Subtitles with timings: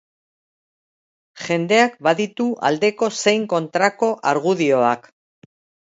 [1.49, 5.11] Jendeak baditu aldeko zein kontrako argudioak.